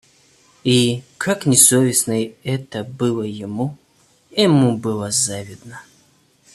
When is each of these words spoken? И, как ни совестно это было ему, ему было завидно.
И, 0.63 1.03
как 1.19 1.45
ни 1.45 1.55
совестно 1.55 2.13
это 2.43 2.83
было 2.83 3.21
ему, 3.21 3.77
ему 4.31 4.75
было 4.75 5.11
завидно. 5.11 5.79